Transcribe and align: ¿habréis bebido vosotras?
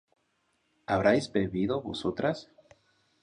¿habréis 0.87 1.31
bebido 1.31 1.79
vosotras? 1.83 2.49